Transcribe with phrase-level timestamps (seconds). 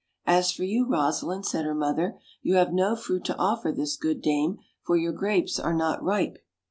[0.25, 4.19] "As for you, Rosalind," said her mother, "you have no fruit to offer this good
[4.19, 6.39] dame, for your grapes are not ripe.